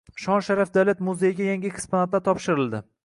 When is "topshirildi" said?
2.29-2.81